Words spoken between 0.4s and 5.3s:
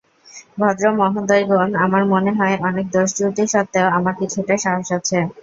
ভদ্রমহোদয়গণ, আমার মনে হয়, অনেক দোষ-ত্রুটি সত্ত্বেও আমার কিছুটা সাহস আছে।